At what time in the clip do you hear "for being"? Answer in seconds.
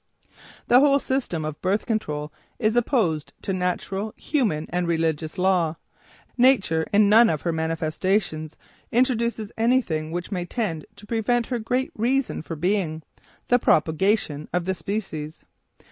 12.41-13.03